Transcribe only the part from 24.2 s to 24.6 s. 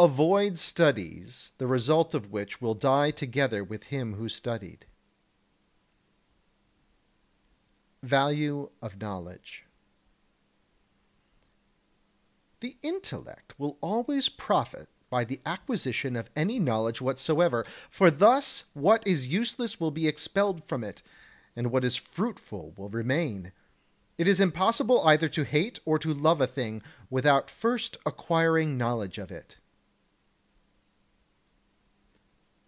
is